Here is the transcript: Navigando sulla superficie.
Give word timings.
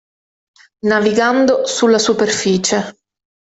Navigando 0.87 1.67
sulla 1.67 1.99
superficie. 1.99 2.97